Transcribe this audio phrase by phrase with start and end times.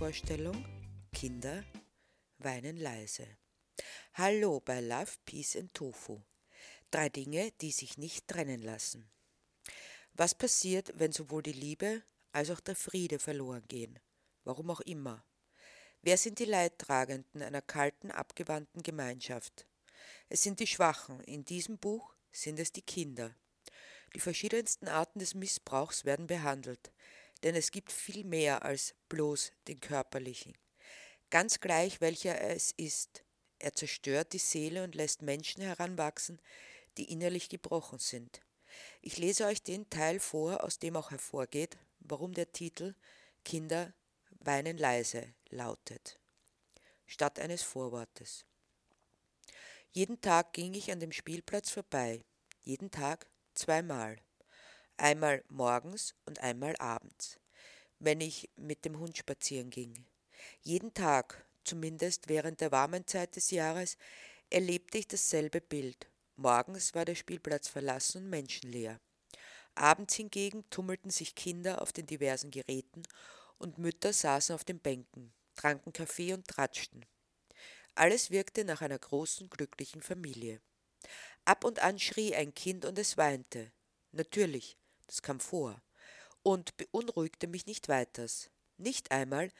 [0.00, 0.64] Hörvorstellung
[1.12, 1.62] Kinder
[2.38, 3.26] weinen leise.
[4.14, 6.22] Hallo bei Love, Peace and Tofu.
[6.90, 9.10] Drei Dinge, die sich nicht trennen lassen.
[10.14, 12.02] Was passiert, wenn sowohl die Liebe
[12.32, 13.98] als auch der Friede verloren gehen?
[14.44, 15.22] Warum auch immer.
[16.00, 19.66] Wer sind die Leidtragenden einer kalten, abgewandten Gemeinschaft?
[20.30, 23.34] Es sind die Schwachen, in diesem Buch sind es die Kinder.
[24.14, 26.90] Die verschiedensten Arten des Missbrauchs werden behandelt,
[27.42, 30.54] denn es gibt viel mehr als bloß den körperlichen.
[31.30, 33.24] Ganz gleich welcher es ist,
[33.58, 36.40] er zerstört die Seele und lässt Menschen heranwachsen,
[36.96, 38.40] die innerlich gebrochen sind.
[39.02, 42.94] Ich lese euch den Teil vor, aus dem auch hervorgeht, warum der Titel
[43.44, 43.92] Kinder
[44.40, 46.18] weinen leise lautet,
[47.06, 48.44] statt eines Vorwortes.
[49.92, 52.22] Jeden Tag ging ich an dem Spielplatz vorbei,
[52.62, 54.16] jeden Tag zweimal
[55.00, 57.38] einmal morgens und einmal abends,
[57.98, 60.06] wenn ich mit dem Hund spazieren ging.
[60.62, 63.96] Jeden Tag, zumindest während der warmen Zeit des Jahres,
[64.50, 66.08] erlebte ich dasselbe Bild.
[66.36, 69.00] Morgens war der Spielplatz verlassen und menschenleer.
[69.74, 73.02] Abends hingegen tummelten sich Kinder auf den diversen Geräten
[73.58, 77.04] und Mütter saßen auf den Bänken, tranken Kaffee und tratschten.
[77.94, 80.60] Alles wirkte nach einer großen, glücklichen Familie.
[81.44, 83.72] Ab und an schrie ein Kind und es weinte.
[84.12, 84.76] Natürlich,
[85.10, 85.82] das kam vor,
[86.44, 88.48] und beunruhigte mich nicht weiters.
[88.76, 89.50] Nicht einmal,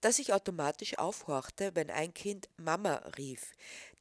[0.00, 3.52] dass ich automatisch aufhorchte, wenn ein Kind Mama rief,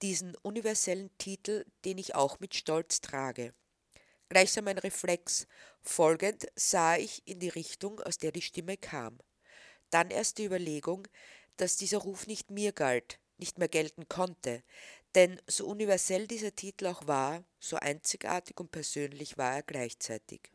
[0.02, 3.54] diesen universellen Titel, den ich auch mit Stolz trage.
[4.30, 5.48] Gleichsam ein Reflex.
[5.84, 9.20] Folgend sah ich in die Richtung, aus der die Stimme kam.
[9.92, 11.08] Dann erst die Überlegung,
[11.58, 14.64] dass dieser Ruf nicht mir galt, nicht mehr gelten konnte,
[15.14, 20.55] denn so universell dieser Titel auch war, so einzigartig und persönlich war er gleichzeitig.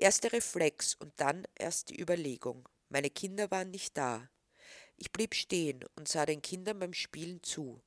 [0.00, 2.68] Erst der Reflex und dann erst die Überlegung.
[2.88, 4.30] Meine Kinder waren nicht da.
[4.96, 7.82] Ich blieb stehen und sah den Kindern beim Spielen zu.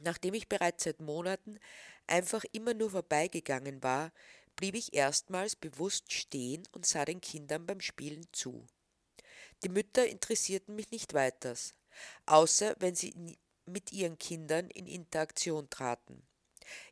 [0.00, 1.60] Nachdem ich bereits seit Monaten
[2.08, 4.12] einfach immer nur vorbeigegangen war,
[4.56, 8.66] blieb ich erstmals bewusst stehen und sah den Kindern beim Spielen zu.
[9.62, 11.74] Die Mütter interessierten mich nicht weiters,
[12.26, 16.26] außer wenn sie mit ihren Kindern in Interaktion traten.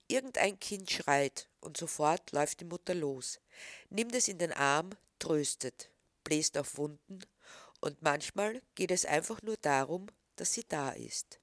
[0.06, 3.40] Irgendein Kind schreit und sofort läuft die Mutter los,
[3.90, 5.90] nimmt es in den Arm, tröstet,
[6.24, 7.20] bläst auf Wunden
[7.80, 11.40] und manchmal geht es einfach nur darum, dass sie da ist.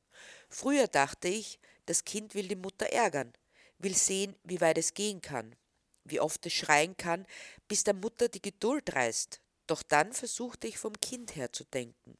[0.49, 3.33] Früher dachte ich, das Kind will die Mutter ärgern,
[3.77, 5.55] will sehen, wie weit es gehen kann,
[6.03, 7.25] wie oft es schreien kann,
[7.67, 9.41] bis der Mutter die Geduld reißt.
[9.67, 12.17] Doch dann versuchte ich vom Kind her zu denken.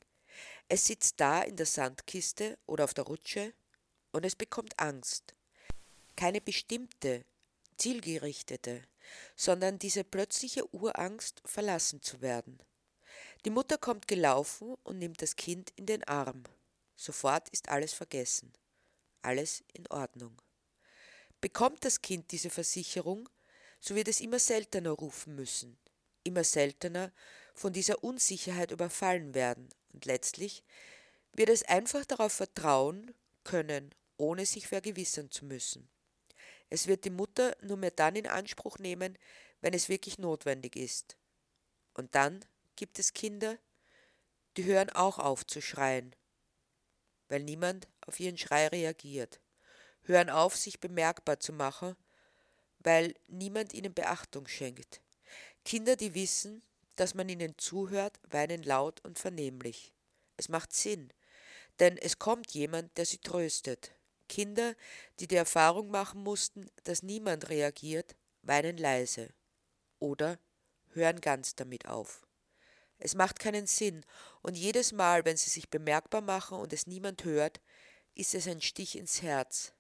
[0.68, 3.54] Es sitzt da in der Sandkiste oder auf der Rutsche
[4.12, 5.36] und es bekommt Angst
[6.16, 7.26] keine bestimmte,
[7.78, 8.84] zielgerichtete,
[9.36, 12.59] sondern diese plötzliche Urangst, verlassen zu werden.
[13.46, 16.44] Die Mutter kommt gelaufen und nimmt das Kind in den Arm.
[16.96, 18.53] Sofort ist alles vergessen,
[19.22, 20.42] alles in Ordnung.
[21.42, 23.30] Bekommt das Kind diese Versicherung,
[23.80, 25.78] so wird es immer seltener rufen müssen,
[26.24, 27.12] immer seltener
[27.53, 30.64] von dieser Unsicherheit überfallen werden und letztlich
[31.34, 35.88] wird es einfach darauf vertrauen können, ohne sich vergewissern zu müssen.
[36.70, 39.18] Es wird die Mutter nur mehr dann in Anspruch nehmen,
[39.62, 41.18] wenn es wirklich notwendig ist.
[41.94, 42.44] Und dann
[42.76, 43.58] gibt es Kinder,
[44.58, 46.16] die hören auch auf zu schreien,
[47.30, 49.40] weil niemand auf ihren Schrei reagiert,
[50.03, 51.96] hören auf, sich bemerkbar zu machen,
[52.80, 55.02] weil niemand ihnen Beachtung schenkt.
[55.64, 56.64] Kinder, die wissen,
[56.96, 59.94] dass man ihnen zuhört, weinen laut und vernehmlich.
[60.38, 61.12] Es macht Sinn,
[61.80, 63.92] denn es kommt jemand, der sie tröstet,
[64.28, 64.75] Kinder,
[65.19, 69.30] die die Erfahrung machen mussten, dass niemand reagiert, weinen leise
[70.00, 70.40] oder
[70.94, 72.25] hören ganz damit auf.
[72.97, 74.06] Es macht keinen Sinn,
[74.41, 77.59] und jedes Mal, wenn sie sich bemerkbar machen und es niemand hört,
[78.14, 79.74] ist es ein Stich ins Herz.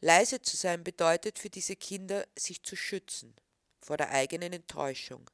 [0.00, 3.34] Leise zu sein bedeutet für diese Kinder, sich zu schützen
[3.80, 5.30] vor der eigenen Enttäuschung.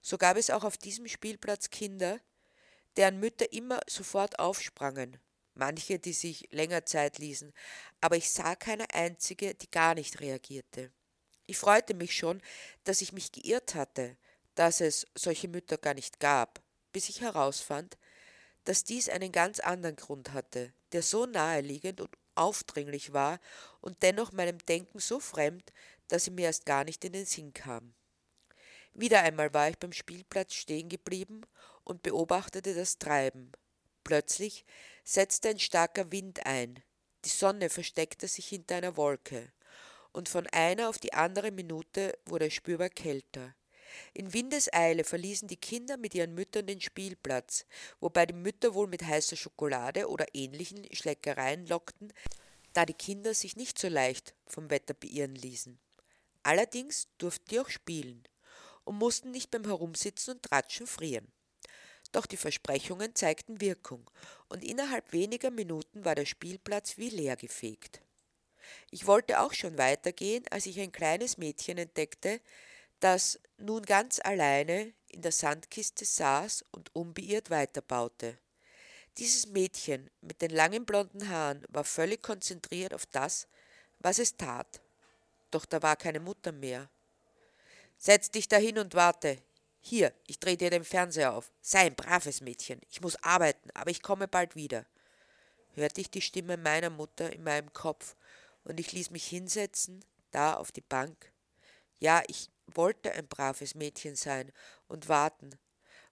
[0.00, 2.20] So gab es auch auf diesem Spielplatz Kinder,
[2.96, 5.18] deren Mütter immer sofort aufsprangen,
[5.60, 7.52] manche, die sich länger Zeit ließen,
[8.00, 10.90] aber ich sah keine einzige, die gar nicht reagierte.
[11.46, 12.40] Ich freute mich schon,
[12.84, 14.16] dass ich mich geirrt hatte,
[14.54, 16.62] dass es solche Mütter gar nicht gab,
[16.92, 17.98] bis ich herausfand,
[18.64, 23.38] dass dies einen ganz anderen Grund hatte, der so naheliegend und aufdringlich war
[23.80, 25.72] und dennoch meinem Denken so fremd,
[26.08, 27.94] dass er mir erst gar nicht in den Sinn kam.
[28.94, 31.42] Wieder einmal war ich beim Spielplatz stehen geblieben
[31.84, 33.52] und beobachtete das Treiben.
[34.04, 34.64] Plötzlich
[35.10, 36.84] setzte ein starker Wind ein.
[37.24, 39.50] Die Sonne versteckte sich hinter einer Wolke,
[40.12, 43.56] und von einer auf die andere Minute wurde es spürbar kälter.
[44.14, 47.66] In Windeseile verließen die Kinder mit ihren Müttern den Spielplatz,
[47.98, 52.12] wobei die Mütter wohl mit heißer Schokolade oder ähnlichen Schleckereien lockten,
[52.72, 55.80] da die Kinder sich nicht so leicht vom Wetter beirren ließen.
[56.44, 58.28] Allerdings durften die auch spielen
[58.84, 61.32] und mussten nicht beim Herumsitzen und Tratschen frieren.
[62.12, 64.10] Doch die Versprechungen zeigten Wirkung,
[64.48, 68.00] und innerhalb weniger Minuten war der Spielplatz wie leer gefegt.
[68.90, 72.40] Ich wollte auch schon weitergehen, als ich ein kleines Mädchen entdeckte,
[72.98, 78.38] das nun ganz alleine in der Sandkiste saß und unbeirrt weiterbaute.
[79.18, 83.48] Dieses Mädchen mit den langen blonden Haaren war völlig konzentriert auf das,
[83.98, 84.80] was es tat.
[85.50, 86.88] Doch da war keine Mutter mehr.
[87.98, 89.38] Setz dich dahin und warte.
[89.80, 91.50] Hier, ich dreh dir den Fernseher auf.
[91.60, 92.80] Sei ein braves Mädchen.
[92.90, 94.86] Ich muss arbeiten, aber ich komme bald wieder.
[95.74, 98.16] Hörte ich die Stimme meiner Mutter in meinem Kopf
[98.64, 101.32] und ich ließ mich hinsetzen, da auf die Bank.
[101.98, 104.52] Ja, ich wollte ein braves Mädchen sein
[104.88, 105.50] und warten,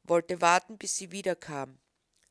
[0.03, 1.79] wollte warten, bis sie wiederkam.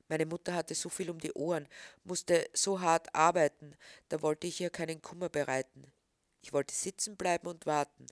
[0.10, 1.68] Meine Mutter hatte so viel um die Ohren,
[2.04, 3.76] musste so hart arbeiten,
[4.10, 5.92] da wollte ich ihr keinen Kummer bereiten.
[6.42, 8.08] Ich wollte sitzen bleiben und warten.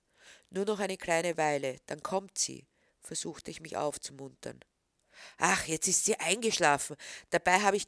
[0.49, 2.65] Nur noch eine kleine Weile, dann kommt sie,
[3.05, 4.59] versuchte ich mich aufzumuntern.
[5.37, 6.97] Ach, jetzt ist sie eingeschlafen.
[7.29, 7.87] Dabei habe ich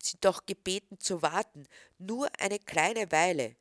[0.00, 1.66] sie doch gebeten zu warten.
[1.98, 3.56] Nur eine kleine Weile.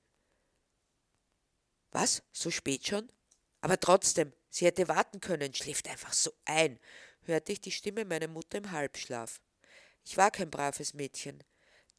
[1.91, 2.23] Was?
[2.31, 3.11] So spät schon?
[3.61, 6.79] Aber trotzdem, sie hätte warten können, schläft einfach so ein,
[7.23, 9.41] hörte ich die Stimme meiner Mutter im Halbschlaf.
[10.03, 11.43] Ich war kein braves Mädchen.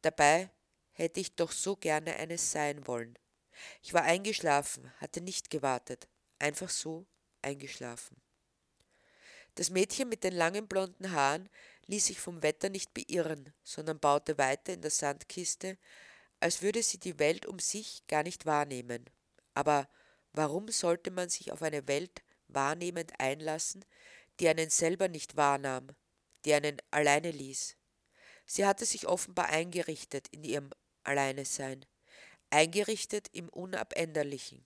[0.01, 0.51] Dabei
[0.93, 3.17] hätte ich doch so gerne eines sein wollen.
[3.83, 6.09] Ich war eingeschlafen, hatte nicht gewartet,
[6.39, 7.07] einfach so
[7.43, 8.22] eingeschlafen.
[9.55, 11.49] Das Mädchen mit den langen blonden Haaren
[11.87, 15.77] ließ sich vom Wetter nicht beirren, sondern baute weiter in der Sandkiste,
[16.41, 19.05] als würde sie die Welt um sich gar nicht wahrnehmen.
[19.55, 19.89] Aber
[20.33, 23.85] warum sollte man sich auf eine Welt wahrnehmend einlassen,
[24.41, 25.89] die einen selber nicht wahrnahm,
[26.45, 27.77] die einen alleine ließ?
[28.47, 30.71] Sie hatte sich offenbar eingerichtet in ihrem
[31.05, 31.85] Alleinesein,
[32.51, 34.65] eingerichtet im Unabänderlichen.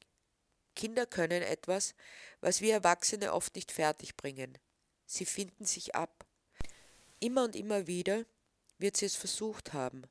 [0.74, 1.94] Kinder können etwas,
[2.40, 4.58] was wir Erwachsene oft nicht fertigbringen.
[5.06, 6.26] Sie finden sich ab.
[7.20, 8.26] Immer und immer wieder
[8.78, 10.02] wird sie es versucht haben,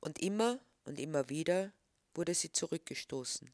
[0.00, 1.72] und immer und immer wieder
[2.14, 3.50] wurde sie zurückgestoßen.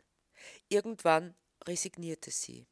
[0.69, 1.35] Irgendwann
[1.67, 2.67] resignierte sie.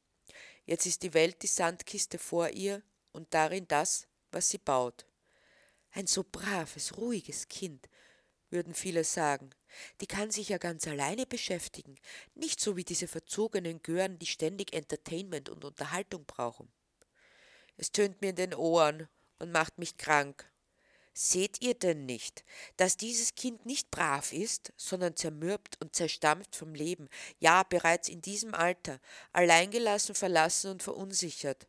[0.64, 2.82] Jetzt ist die Welt die Sandkiste vor ihr
[3.12, 5.06] und darin das, was sie baut.
[5.90, 7.88] Ein so braves, ruhiges Kind,
[8.50, 9.50] würden viele sagen.
[10.00, 11.96] Die kann sich ja ganz alleine beschäftigen,
[12.34, 16.72] nicht so wie diese verzogenen Gören, die ständig Entertainment und Unterhaltung brauchen.
[17.76, 19.08] Es tönt mir in den Ohren
[19.38, 20.50] und macht mich krank.
[21.12, 22.44] Seht ihr denn nicht,
[22.76, 27.08] dass dieses Kind nicht brav ist, sondern zermürbt und zerstampft vom Leben,
[27.38, 29.00] ja bereits in diesem Alter,
[29.32, 31.67] alleingelassen, verlassen und verunsichert?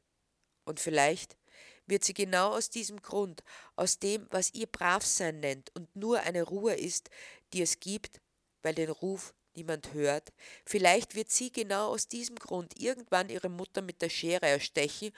[0.66, 1.38] Und vielleicht
[1.86, 3.42] wird sie genau aus diesem Grund,
[3.78, 7.10] aus dem, was ihr Bravsein nennt und nur eine Ruhe ist,
[7.54, 8.20] die es gibt,
[8.64, 10.34] weil den Ruf niemand hört,
[10.66, 15.12] vielleicht wird sie genau aus diesem Grund irgendwann ihre Mutter mit der Schere erstechen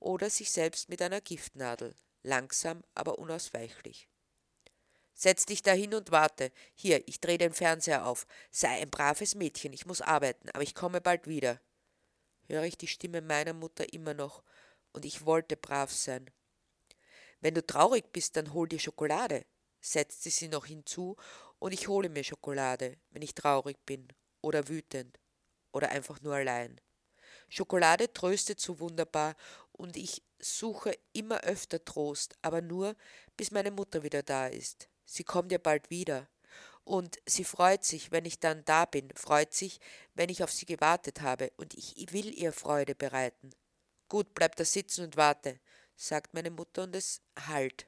[0.00, 4.08] oder sich selbst mit einer Giftnadel, langsam, aber unausweichlich.
[5.14, 6.50] Setz dich dahin und warte.
[6.74, 8.26] Hier, ich drehe den Fernseher auf.
[8.50, 11.60] Sei ein braves Mädchen, ich muss arbeiten, aber ich komme bald wieder.
[12.48, 14.42] Höre ich die Stimme meiner Mutter immer noch,
[14.92, 16.30] und ich wollte brav sein.
[17.40, 19.44] Wenn du traurig bist, dann hol dir Schokolade,
[19.80, 21.16] setzte sie noch hinzu,
[21.58, 24.08] und ich hole mir Schokolade, wenn ich traurig bin
[24.40, 25.20] oder wütend
[25.72, 26.80] oder einfach nur allein.
[27.50, 29.36] Schokolade tröstet so wunderbar
[29.80, 32.94] und ich suche immer öfter Trost, aber nur,
[33.38, 34.90] bis meine Mutter wieder da ist.
[35.06, 36.28] Sie kommt ja bald wieder.
[36.84, 39.80] Und sie freut sich, wenn ich dann da bin, freut sich,
[40.14, 43.50] wenn ich auf sie gewartet habe, und ich will ihr Freude bereiten.
[44.08, 45.58] Gut, bleib da sitzen und warte,
[45.96, 47.86] sagt meine Mutter und es halt.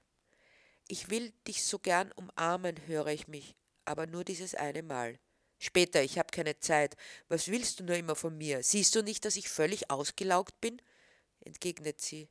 [0.89, 5.19] Ich will dich so gern umarmen, höre ich mich, aber nur dieses eine Mal.
[5.59, 6.97] Später, ich habe keine Zeit.
[7.29, 8.63] Was willst du nur immer von mir?
[8.63, 10.81] Siehst du nicht, dass ich völlig ausgelaugt bin?
[11.43, 12.29] Entgegnet sie.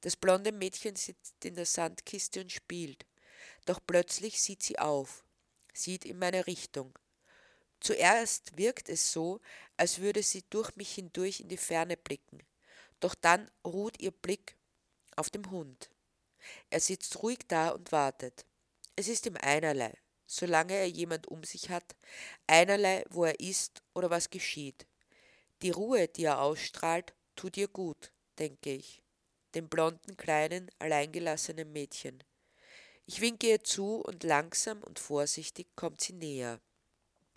[0.00, 3.06] Das blonde Mädchen sitzt in der Sandkiste und spielt.
[3.64, 5.24] Doch plötzlich sieht sie auf,
[5.72, 6.98] sieht in meine Richtung.
[7.80, 9.40] Zuerst wirkt es so,
[9.76, 12.42] als würde sie durch mich hindurch in die Ferne blicken.
[13.00, 14.56] Doch dann ruht ihr Blick
[15.16, 15.90] auf dem Hund.
[16.70, 18.44] Er sitzt ruhig da und wartet.
[18.96, 19.92] Es ist ihm einerlei,
[20.26, 21.96] solange er jemand um sich hat,
[22.46, 24.86] einerlei, wo er ist oder was geschieht.
[25.62, 29.02] Die Ruhe, die er ausstrahlt, tut ihr gut, denke ich,
[29.54, 32.22] dem blonden, kleinen, alleingelassenen Mädchen.
[33.06, 36.60] Ich winke ihr zu und langsam und vorsichtig kommt sie näher.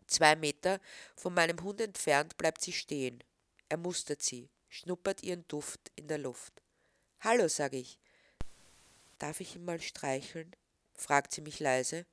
[0.08, 0.80] Zwei Meter
[1.16, 3.22] von meinem Hund entfernt bleibt sie stehen.
[3.68, 6.62] Er mustert sie, schnuppert ihren Duft in der Luft.
[7.20, 8.00] Hallo, sage ich.
[9.20, 10.56] Darf ich ihn mal streicheln?
[10.94, 12.06] fragt sie mich leise.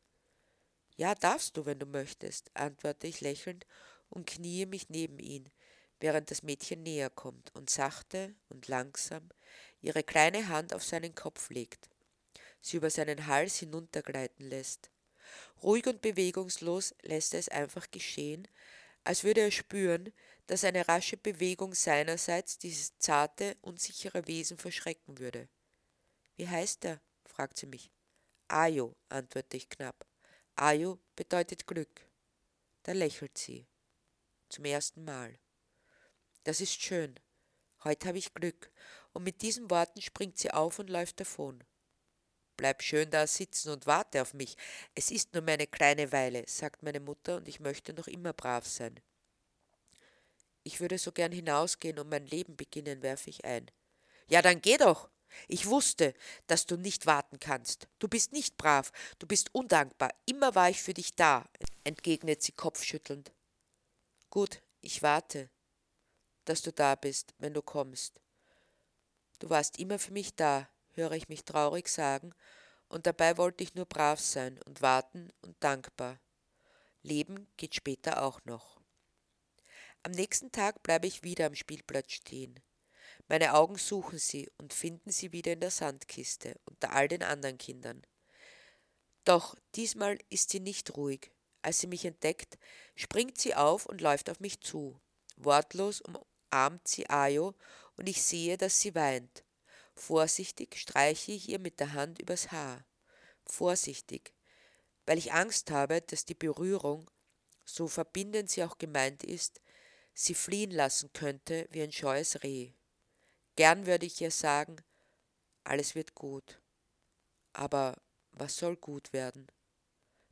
[0.96, 3.66] Ja, darfst du, wenn du möchtest, antworte ich lächelnd
[4.10, 5.50] und kniee mich neben ihn,
[6.00, 9.28] während das Mädchen näher kommt und sachte und langsam
[9.80, 11.90] ihre kleine Hand auf seinen Kopf legt,
[12.60, 14.90] sie über seinen Hals hinuntergleiten lässt.
[15.62, 18.48] Ruhig und bewegungslos lässt er es einfach geschehen,
[19.04, 20.12] als würde er spüren,
[20.46, 25.48] dass eine rasche Bewegung seinerseits dieses zarte, unsichere Wesen verschrecken würde.
[26.36, 27.00] Wie heißt er?
[27.26, 27.90] fragt sie mich.
[28.48, 30.06] Ayo, antworte ich knapp.
[30.56, 32.06] Ayo bedeutet Glück.
[32.82, 33.66] Da lächelt sie.
[34.50, 35.38] Zum ersten Mal.
[36.44, 37.18] Das ist schön.
[37.84, 38.70] Heute habe ich Glück.
[39.12, 41.64] Und mit diesen Worten springt sie auf und läuft davon.
[42.56, 44.56] Bleib schön da sitzen und warte auf mich.
[44.94, 48.66] Es ist nur meine kleine Weile, sagt meine Mutter, und ich möchte noch immer brav
[48.66, 49.00] sein.
[50.62, 53.70] Ich würde so gern hinausgehen und mein Leben beginnen, werfe ich ein.
[54.28, 55.10] Ja, dann geh doch.
[55.48, 56.14] Ich wusste,
[56.46, 57.88] dass du nicht warten kannst.
[57.98, 60.10] Du bist nicht brav, du bist undankbar.
[60.26, 61.44] Immer war ich für dich da,
[61.82, 63.32] entgegnet sie kopfschüttelnd.
[64.30, 65.50] Gut, ich warte,
[66.44, 68.20] dass du da bist, wenn du kommst.
[69.38, 72.34] Du warst immer für mich da, höre ich mich traurig sagen,
[72.88, 76.20] und dabei wollte ich nur brav sein und warten und dankbar.
[77.02, 78.80] Leben geht später auch noch.
[80.02, 82.60] Am nächsten Tag bleibe ich wieder am Spielplatz stehen.
[83.28, 87.58] Meine Augen suchen sie und finden sie wieder in der Sandkiste unter all den anderen
[87.58, 88.06] Kindern.
[89.24, 91.30] Doch diesmal ist sie nicht ruhig.
[91.62, 92.58] Als sie mich entdeckt,
[92.94, 95.00] springt sie auf und läuft auf mich zu.
[95.36, 96.02] Wortlos
[96.54, 97.54] umarmt sie Ayo
[97.96, 99.44] und ich sehe, dass sie weint.
[99.94, 102.84] Vorsichtig streiche ich ihr mit der Hand übers Haar.
[103.44, 104.32] Vorsichtig,
[105.04, 107.10] weil ich Angst habe, dass die Berührung,
[107.64, 109.60] so verbindend sie auch gemeint ist,
[110.14, 112.72] sie fliehen lassen könnte wie ein scheues Reh.
[113.56, 114.76] Gern würde ich ihr sagen,
[115.64, 116.60] alles wird gut.
[117.52, 117.96] Aber
[118.32, 119.50] was soll gut werden?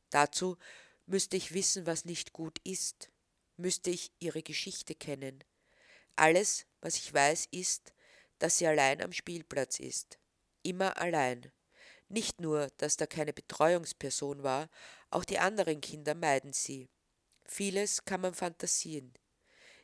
[0.09, 0.57] Dazu
[1.05, 3.09] müsste ich wissen, was nicht gut ist,
[3.57, 5.43] müsste ich ihre Geschichte kennen.
[6.15, 7.93] Alles, was ich weiß, ist,
[8.39, 10.19] dass sie allein am Spielplatz ist.
[10.61, 11.51] Immer allein.
[12.09, 14.69] Nicht nur, dass da keine Betreuungsperson war,
[15.09, 16.89] auch die anderen Kinder meiden sie.
[17.45, 19.13] Vieles kann man fantasieren.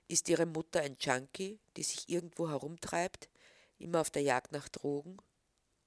[0.07, 3.29] Ist ihre Mutter ein Junkie, die sich irgendwo herumtreibt,
[3.77, 5.17] immer auf der Jagd nach Drogen?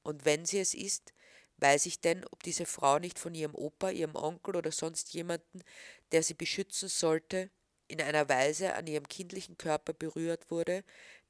[0.03, 1.13] Und wenn sie es ist,
[1.59, 5.63] weiß ich denn, ob diese Frau nicht von ihrem Opa, ihrem Onkel oder sonst jemanden,
[6.11, 7.51] der sie beschützen sollte,
[7.93, 10.83] in einer Weise an ihrem kindlichen Körper berührt wurde,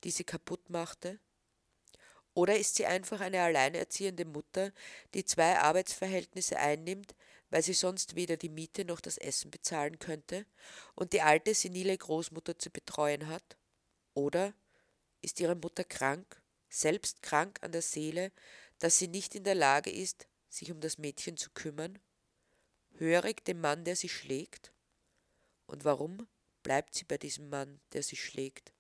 [0.04, 1.18] die sie kaputt machte?
[2.34, 4.72] Oder ist sie einfach eine alleinerziehende Mutter,
[5.12, 7.14] die zwei Arbeitsverhältnisse einnimmt,
[7.50, 10.46] weil sie sonst weder die Miete noch das Essen bezahlen könnte
[10.94, 13.56] und die alte, senile Großmutter zu betreuen hat?
[14.14, 14.54] Oder
[15.20, 18.30] ist ihre Mutter krank, selbst krank an der Seele,
[18.78, 21.98] dass sie nicht in der Lage ist, sich um das Mädchen zu kümmern?
[22.98, 24.72] Hörig dem Mann, der sie schlägt?
[25.66, 26.28] Und warum
[26.62, 28.72] bleibt sie bei diesem Mann, der sie schlägt?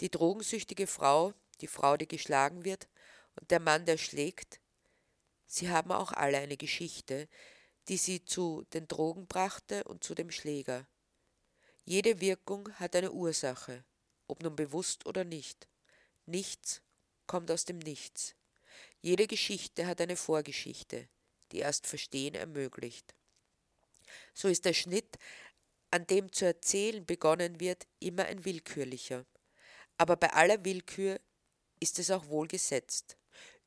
[0.00, 2.88] Die drogensüchtige Frau, die Frau, die geschlagen wird,
[3.36, 4.60] und der Mann, der schlägt,
[5.46, 7.28] sie haben auch alle eine Geschichte,
[7.88, 10.86] die sie zu den Drogen brachte und zu dem Schläger.
[11.84, 13.84] Jede Wirkung hat eine Ursache,
[14.26, 15.68] ob nun bewusst oder nicht.
[16.26, 16.80] Nichts
[17.26, 18.34] kommt aus dem Nichts.
[19.00, 21.08] Jede Geschichte hat eine Vorgeschichte,
[21.52, 23.14] die erst Verstehen ermöglicht.
[24.32, 25.18] So ist der Schnitt,
[25.94, 29.24] an dem zu erzählen begonnen wird, immer ein willkürlicher.
[29.96, 31.20] Aber bei aller Willkür
[31.78, 33.16] ist es auch wohl gesetzt.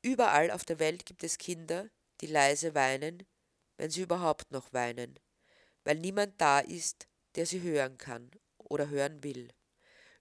[0.01, 3.25] Überall auf der Welt gibt es Kinder, die leise weinen,
[3.77, 5.17] wenn sie überhaupt noch weinen,
[5.85, 9.47] weil niemand da ist, der sie hören kann oder hören will.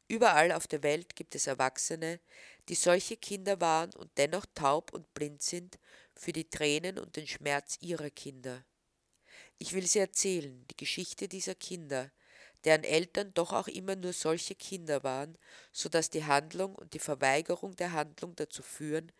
[0.07, 2.21] Überall auf der Welt gibt es Erwachsene,
[2.69, 5.81] die solche Kinder waren und dennoch taub und blind sind
[6.15, 8.65] für die Tränen und den Schmerz ihrer Kinder.
[9.59, 12.11] Ich will sie erzählen, die Geschichte dieser Kinder,
[12.65, 15.39] deren Eltern doch auch immer nur solche Kinder waren,
[15.73, 19.13] so dass die Handlung und die Verweigerung der Handlung dazu führen,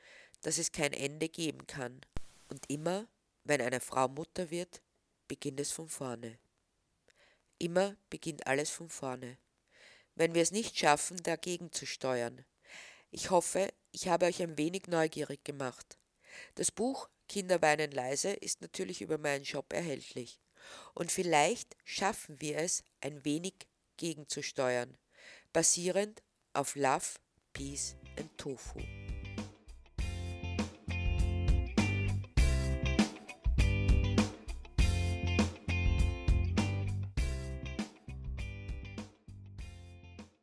[0.43, 2.01] dass es kein Ende geben kann.
[2.49, 3.09] Und immer
[3.45, 4.83] wenn eine Frau Mutter wird,
[5.29, 6.39] beginnt es von vorne.
[7.59, 9.39] Immer beginnt alles von vorne.
[10.15, 12.45] Wenn wir es nicht schaffen, dagegen zu steuern.
[13.11, 15.99] Ich hoffe, ich habe euch ein wenig neugierig gemacht.
[16.57, 20.41] Das Buch Kinder weinen leise ist natürlich über meinen Shop erhältlich.
[20.95, 23.55] Und vielleicht schaffen wir es, ein wenig
[23.97, 24.97] gegenzusteuern,
[25.53, 27.07] basierend auf Love,
[27.53, 28.81] Peace and Tofu.